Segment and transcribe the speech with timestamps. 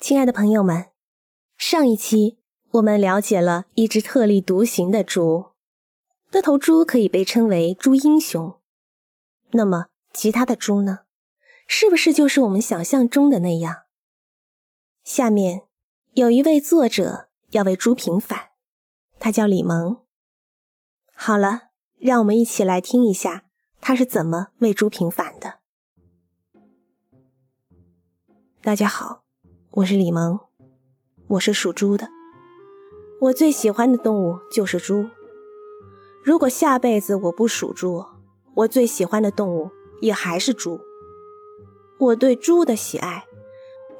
[0.00, 0.90] 亲爱的朋友们，
[1.56, 2.38] 上一期
[2.70, 5.46] 我们了解了一只特立独行的猪，
[6.30, 8.60] 那头猪可以被称为猪英雄。
[9.50, 11.00] 那么，其他的猪呢？
[11.66, 13.86] 是不是就是我们想象中的那样？
[15.02, 15.66] 下面
[16.12, 18.50] 有一位作者要为猪平反，
[19.18, 20.04] 他叫李萌。
[21.12, 23.46] 好了，让我们一起来听一下
[23.80, 25.58] 他是怎么为猪平反的。
[28.62, 29.27] 大家好。
[29.70, 30.40] 我是李萌，
[31.28, 32.08] 我是属猪的。
[33.20, 35.06] 我最喜欢的动物就是猪。
[36.24, 38.02] 如果下辈子我不属猪，
[38.54, 40.80] 我最喜欢的动物也还是猪。
[41.98, 43.26] 我对猪的喜爱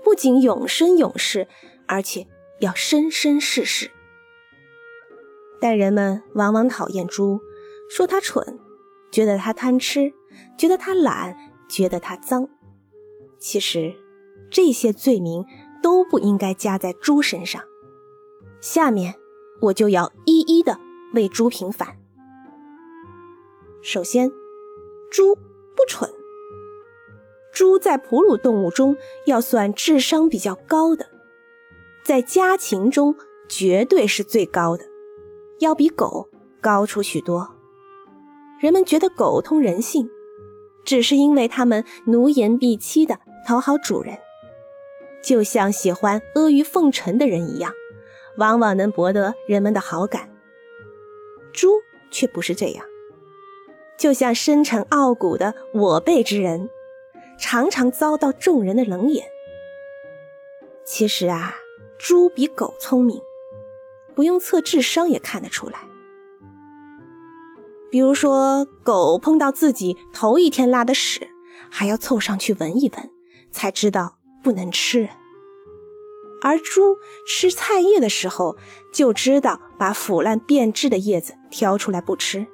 [0.03, 1.47] 不仅永生永世，
[1.87, 2.27] 而且
[2.61, 3.91] 要生生世世。
[5.61, 7.41] 但人们往往讨厌猪，
[7.91, 8.59] 说它蠢，
[9.13, 10.15] 觉得它贪吃，
[10.57, 11.37] 觉得它懒，
[11.69, 12.49] 觉得它脏。
[13.39, 13.95] 其实
[14.51, 15.45] 这些罪名。
[15.81, 17.63] 都不应该加在猪身上。
[18.61, 19.15] 下面
[19.61, 20.79] 我就要一一的
[21.15, 21.97] 为猪平反。
[23.81, 24.29] 首先，
[25.09, 26.11] 猪不蠢。
[27.53, 31.07] 猪在哺乳动物中要算智商比较高的，
[32.05, 33.15] 在家禽中
[33.49, 34.85] 绝对是最高的，
[35.61, 36.29] 要比狗
[36.61, 37.55] 高出许多。
[38.61, 40.11] 人们觉得狗通人性，
[40.85, 44.19] 只是因为它们奴颜婢膝的讨好主人。
[45.29, 47.75] 就像喜欢阿谀奉承的人一样，
[48.39, 50.31] 往往能博得人们的好感。
[51.53, 51.69] 猪
[52.11, 52.83] 却不是这样，
[53.99, 56.71] 就像深沉傲骨的我辈之人，
[57.39, 59.27] 常常遭到众人的冷眼。
[60.87, 61.57] 其实啊，
[61.99, 63.21] 猪比狗聪明，
[64.15, 65.81] 不用测智商也看得出来。
[67.91, 71.29] 比如说，狗碰到自己头一天拉的屎，
[71.69, 73.11] 还要凑上去闻一闻，
[73.51, 74.15] 才知道。
[74.41, 75.09] 不能吃，
[76.41, 78.57] 而猪吃菜叶的时候
[78.93, 82.47] 就知道把腐烂变质的叶子挑出来不吃。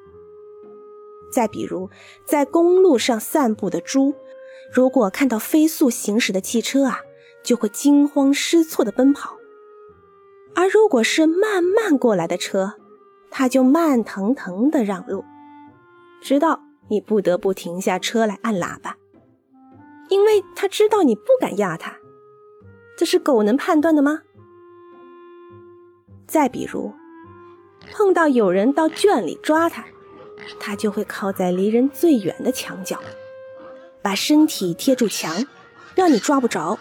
[1.33, 1.91] 再比如，
[2.25, 4.15] 在公路上散步的猪，
[4.73, 7.01] 如果看到飞速行驶的汽车啊，
[7.43, 9.37] 就会惊慌失措的奔跑；
[10.55, 12.75] 而如果是慢慢过来的车，
[13.31, 15.25] 它就慢腾腾的让路，
[16.23, 18.97] 直到你不得不停下车来按喇叭。
[20.11, 21.97] 因为他知道你不敢压他，
[22.97, 24.23] 这是狗能判断的吗？
[26.27, 26.93] 再比如，
[27.93, 29.85] 碰到有人到圈里抓他，
[30.59, 32.99] 他就会靠在离人最远的墙角，
[34.01, 35.45] 把身体贴住墙，
[35.95, 36.79] 让你抓不着。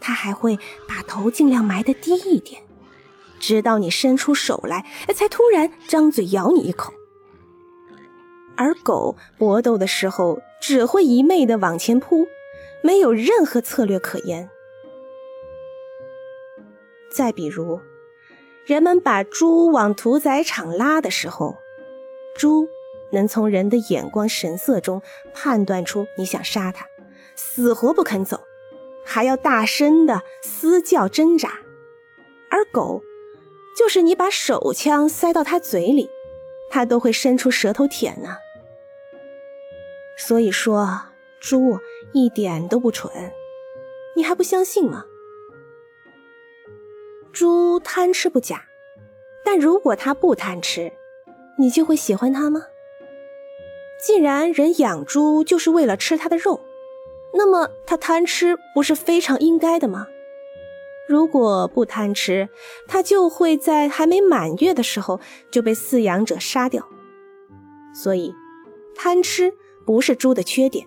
[0.00, 2.62] 他还会把头尽量埋得低一点，
[3.38, 6.94] 直到你伸出手来，才突然张嘴咬你一口。
[8.56, 12.26] 而狗搏斗的时候，只会一昧的往前扑，
[12.82, 14.48] 没有任何策略可言。
[17.10, 17.80] 再比如，
[18.64, 21.56] 人们把猪往屠宰场拉的时候，
[22.36, 22.68] 猪
[23.10, 25.02] 能从人的眼光神色中
[25.34, 26.86] 判断出你想杀它，
[27.34, 28.40] 死活不肯走，
[29.04, 31.48] 还要大声的嘶叫挣扎；
[32.48, 33.02] 而狗，
[33.76, 36.08] 就是你把手枪塞到它嘴里，
[36.70, 38.36] 它都会伸出舌头舔呢。
[40.16, 41.00] 所以说，
[41.40, 41.80] 猪
[42.12, 43.32] 一点都不蠢，
[44.14, 45.06] 你还不相信吗？
[47.32, 48.64] 猪贪吃不假，
[49.44, 50.92] 但如果它不贪吃，
[51.58, 52.66] 你就会喜欢它吗？
[54.04, 56.60] 既然人养猪就是为了吃它的肉，
[57.34, 60.06] 那么它贪吃不是非常应该的吗？
[61.08, 62.48] 如果不贪吃，
[62.86, 65.20] 它就会在还没满月的时候
[65.50, 66.88] 就被饲养者杀掉。
[67.94, 68.34] 所以，
[68.94, 69.54] 贪吃。
[69.86, 70.86] 不是猪的缺点，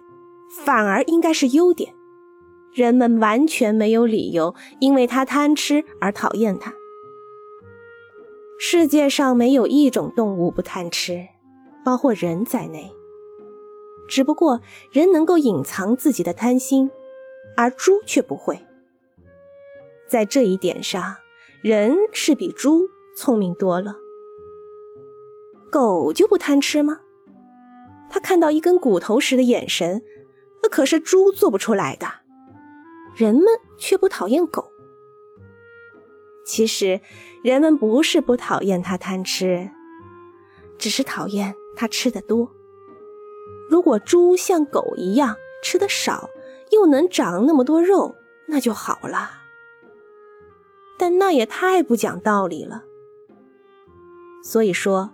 [0.64, 1.94] 反而应该是优点。
[2.74, 6.74] 人们完全没有理由因为它贪吃而讨厌它。
[8.60, 11.28] 世界上没有一种动物不贪吃，
[11.84, 12.92] 包括人在内。
[14.08, 16.90] 只不过人能够隐藏自己的贪心，
[17.56, 18.60] 而猪却不会。
[20.08, 21.16] 在这一点上，
[21.62, 23.98] 人是比猪聪明多了。
[25.72, 27.00] 狗就不贪吃吗？
[28.10, 30.04] 他看到一根骨头时的眼神，
[30.62, 32.08] 那可是猪做不出来的。
[33.16, 33.46] 人们
[33.78, 34.72] 却不讨厌狗。
[36.46, 37.02] 其实，
[37.44, 39.70] 人们不是不讨厌它贪吃，
[40.78, 42.52] 只是讨厌它吃的多。
[43.70, 46.30] 如果猪像狗一样吃的少，
[46.72, 48.16] 又能长那么多肉，
[48.48, 49.32] 那就好了。
[50.98, 52.84] 但那也太不讲道理了。
[54.44, 55.12] 所以说。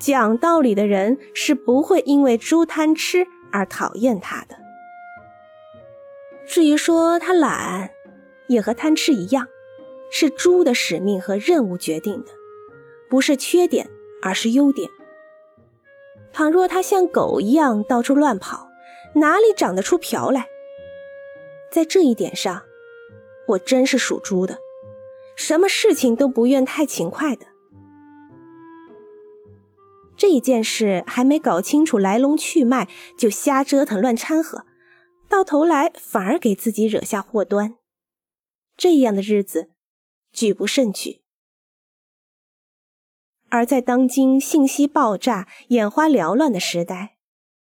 [0.00, 4.54] 讲道理的人是不会因为猪贪吃而讨厌它的。
[6.48, 7.90] 至于说他懒，
[8.46, 9.46] 也和贪吃一样，
[10.10, 12.32] 是猪的使命和任务决定的，
[13.10, 13.86] 不是缺点，
[14.22, 14.88] 而是优点。
[16.32, 18.66] 倘若它像狗一样到处乱跑，
[19.16, 20.46] 哪里长得出瓢来？
[21.70, 22.62] 在这一点上，
[23.48, 24.56] 我真是属猪的，
[25.36, 27.44] 什么事情都不愿太勤快的。
[30.16, 34.64] 这一件事还没搞清楚来龙去脉，就瞎折腾乱掺和，
[35.28, 37.76] 到头来反而给自己惹下祸端。
[38.76, 39.70] 这样的日子，
[40.32, 41.22] 举不胜举。
[43.48, 47.18] 而在当今信息爆炸、眼花缭乱的时代，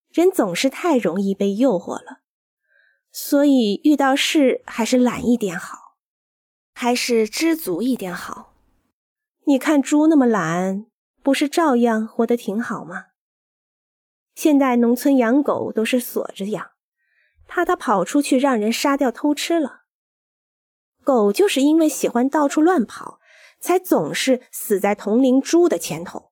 [0.10, 2.22] 人总是太容易被诱惑了，
[3.12, 5.98] 所以遇到事还是懒一点好，
[6.74, 8.56] 还是知足一点好。
[9.46, 10.86] 你看猪那么懒。
[11.24, 13.06] 不是照样活得挺好吗？
[14.36, 16.74] 现代农村养狗都是锁着养，
[17.48, 19.84] 怕它跑出去让人杀掉偷吃了。
[21.04, 23.20] 狗就是因为喜欢到处乱跑，
[23.60, 26.32] 才总是死在同龄猪的前头。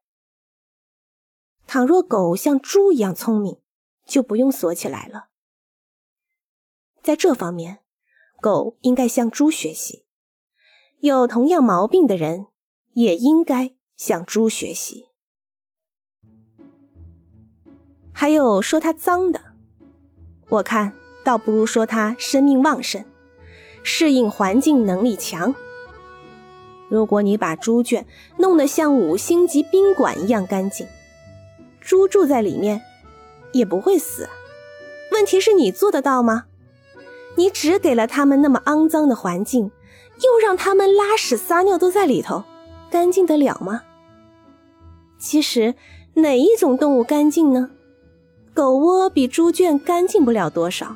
[1.68, 3.62] 倘若狗像猪一样聪明，
[4.06, 5.30] 就不用锁起来了。
[7.02, 7.80] 在这方面，
[8.42, 10.06] 狗应该向猪学习。
[11.00, 12.48] 有同样毛病的人，
[12.94, 13.76] 也应该。
[13.96, 15.06] 向猪学习，
[18.12, 19.54] 还有说它脏的，
[20.50, 20.94] 我看
[21.24, 23.04] 倒不如说它生命旺盛，
[23.82, 25.56] 适应环境能力强。
[26.90, 28.06] 如果你把猪圈
[28.38, 30.86] 弄得像五星级宾馆一样干净，
[31.82, 32.82] 猪住在里面
[33.52, 34.30] 也不会死。
[35.12, 36.46] 问题是你做得到吗？
[37.36, 39.72] 你只给了他们那么肮脏的环境，
[40.22, 42.44] 又让他们拉屎撒尿都在里头。
[42.92, 43.82] 干净得了吗？
[45.18, 45.74] 其实
[46.16, 47.72] 哪一种动物干净呢？
[48.54, 50.96] 狗窝比猪圈干净不了多少。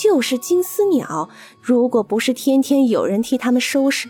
[0.00, 1.28] 就是金丝鸟，
[1.60, 4.08] 如果不是天天有人替它们收拾，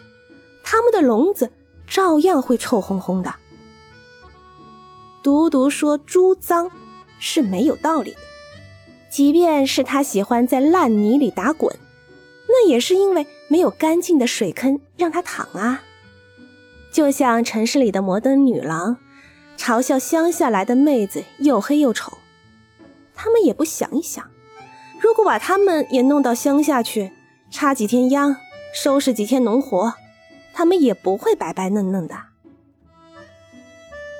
[0.62, 1.50] 它们的笼子
[1.84, 3.34] 照样会臭烘烘的。
[5.20, 6.70] 独独说猪脏
[7.18, 8.18] 是没有道理的。
[9.10, 11.76] 即便是它喜欢在烂泥里打滚，
[12.46, 15.82] 那也是因为没有干净的水坑让它躺啊。
[16.92, 18.98] 就像城市里的摩登女郎，
[19.58, 22.18] 嘲笑乡下来的妹子又黑又丑，
[23.12, 24.30] 他们也不想一想，
[25.00, 27.10] 如果把他们也弄到乡下去，
[27.50, 28.36] 插几天秧，
[28.74, 29.94] 收拾几天农活，
[30.52, 32.16] 他们也不会白白嫩嫩的。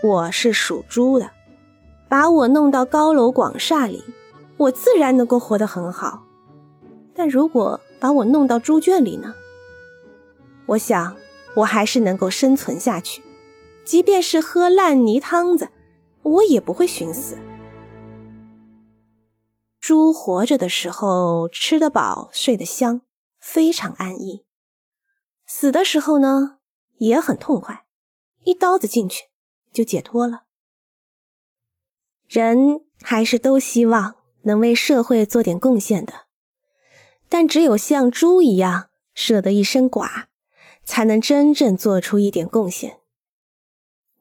[0.03, 1.31] 我是属猪的，
[2.09, 4.03] 把我弄到高楼广厦里，
[4.57, 6.25] 我自然能够活得很好。
[7.15, 9.35] 但如果把我弄到猪圈里呢？
[10.67, 11.17] 我想。
[11.57, 13.25] 我还是能够生存下去，
[13.85, 15.69] 即便是喝烂泥汤子，
[16.23, 17.37] 我也不会寻死。
[19.91, 23.01] 猪活着的时候吃得饱，睡得香，
[23.41, 24.45] 非常安逸；
[25.49, 26.59] 死的时候呢，
[26.99, 27.87] 也很痛快，
[28.45, 29.25] 一刀子进去
[29.73, 30.45] 就解脱了。
[32.29, 36.27] 人还是都希望能为社会做点贡献的，
[37.29, 40.29] 但只有像猪一样舍得一身剐。
[40.85, 43.01] 才能真正做出一点贡献。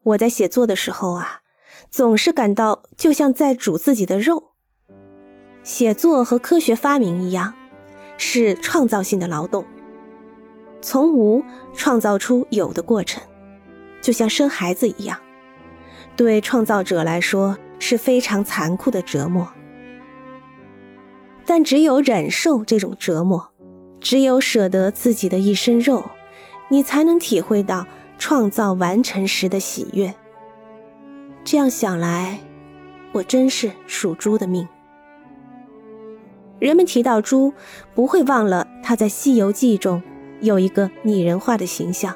[0.01, 1.43] 我在写作的时候啊，
[1.91, 4.48] 总是感到就像在煮自己的肉。
[5.63, 7.53] 写作和科学发明一样，
[8.17, 9.65] 是创造性的劳动，
[10.81, 11.43] 从无
[11.73, 13.21] 创造出有的过程，
[14.01, 15.19] 就像生孩子一样，
[16.15, 19.47] 对创造者来说是非常残酷的折磨。
[21.45, 23.51] 但只有忍受这种折磨，
[23.99, 26.03] 只有舍得自己的一身肉。
[26.71, 27.87] 你才能体会到
[28.19, 30.13] 创造完成时的喜悦。
[31.43, 32.39] 这样想来，
[33.11, 34.67] 我真是属猪的命。
[36.59, 37.53] 人们提到猪，
[37.95, 40.01] 不会忘了它在《西游记》中
[40.41, 42.15] 有一个拟人化的形象。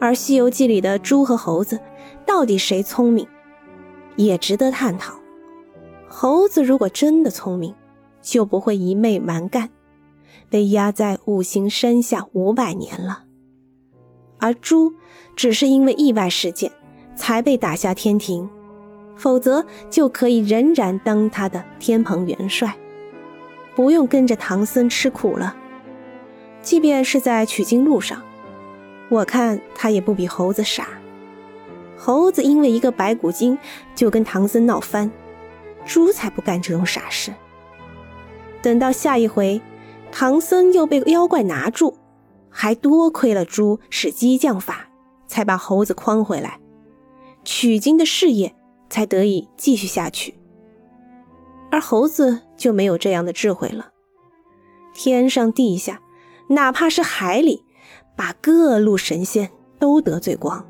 [0.00, 1.78] 而《西游记》里的猪和猴子，
[2.26, 3.26] 到底谁聪明，
[4.16, 5.14] 也值得探讨。
[6.08, 7.74] 猴子如果真的聪明，
[8.20, 9.70] 就不会一昧蛮干，
[10.48, 13.24] 被压在五行山下五百年了。
[14.38, 14.92] 而猪
[15.36, 16.72] 只是因为意外事件
[17.14, 18.48] 才被打下天庭，
[19.14, 22.74] 否则就可以仍然当他的天蓬元帅，
[23.74, 25.56] 不用跟着唐僧吃苦了。
[26.62, 28.22] 即便是在取经路上，
[29.08, 30.88] 我看他也不比猴子傻。
[31.96, 33.58] 猴子因为一个白骨精
[33.94, 35.10] 就跟唐僧闹翻，
[35.84, 37.32] 猪才不干这种傻事。
[38.62, 39.60] 等到下一回，
[40.10, 41.96] 唐僧又被妖怪拿住。
[42.52, 44.88] 还多亏了猪使激将法，
[45.28, 46.58] 才把猴子诓回来，
[47.44, 48.56] 取经的事业
[48.88, 50.39] 才得以继续下去。
[51.70, 53.92] 而猴子就没有这样的智慧了。
[54.92, 56.00] 天上地下，
[56.48, 57.64] 哪怕是海里，
[58.16, 60.66] 把各路神仙都得罪光。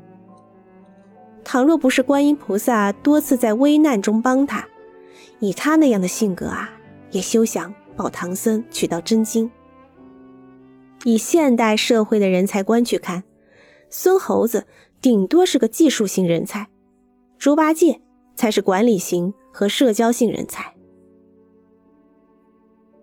[1.43, 4.67] 倘若不是观音菩萨多次在危难中帮他，
[5.39, 6.69] 以他那样的性格啊，
[7.09, 9.49] 也休想保唐僧取到真经。
[11.03, 13.23] 以现代社会的人才观去看，
[13.89, 14.67] 孙猴子
[15.01, 16.69] 顶多是个技术型人才，
[17.39, 17.99] 猪八戒
[18.35, 20.75] 才是管理型和社交性人才。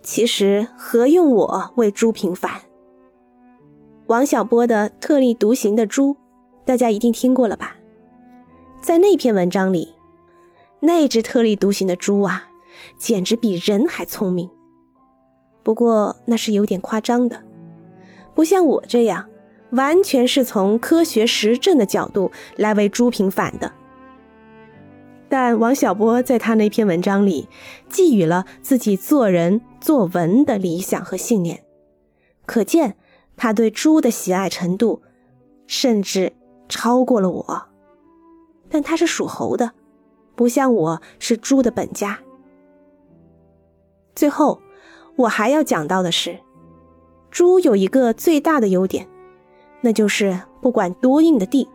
[0.09, 2.62] 其实何用我为猪平反？
[4.07, 6.17] 王小波的特立独行的猪，
[6.65, 7.77] 大家一定听过了吧？
[8.81, 9.93] 在那篇文章里，
[10.81, 12.49] 那只特立独行的猪啊，
[12.97, 14.49] 简直比人还聪明。
[15.62, 17.43] 不过那是有点夸张的，
[18.35, 19.29] 不像我这样，
[19.73, 23.71] 完全是从科学实证的角度来为猪平反的。
[25.29, 27.47] 但王小波在他那篇文章里，
[27.91, 31.64] 寄予了自己做人作文的理想和信念，
[32.47, 32.97] 可见
[33.37, 35.02] 他对猪的喜爱程度，
[35.66, 36.32] 甚至
[36.68, 37.62] 超过了我。
[38.68, 39.73] 但他是属猴的，
[40.35, 42.18] 不像我是猪的本家。
[44.14, 44.61] 最后，
[45.16, 46.38] 我还要讲到的是，
[47.30, 49.08] 猪有一个最大的优点，
[49.80, 51.68] 那就是不管多硬的地，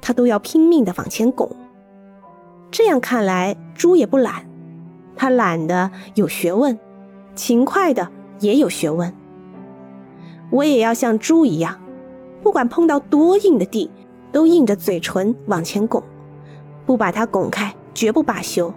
[0.00, 1.50] 它都要拼命的往前拱。
[2.70, 4.48] 这样看来，猪也不懒，
[5.16, 6.78] 它懒的有学问，
[7.36, 9.14] 勤快的也有学问。
[10.50, 11.78] 我也要像猪一样，
[12.42, 13.90] 不管碰到多硬的地，
[14.32, 16.02] 都硬着嘴唇往前拱。
[16.84, 18.72] 不把它拱开，绝不罢休。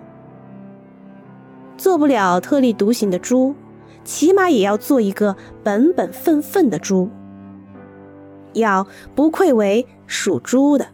[1.78, 3.56] 做不了特立独行的猪，
[4.04, 7.10] 起码也要做一个本本分分的猪，
[8.54, 8.86] 要
[9.16, 10.88] 不愧为属猪的。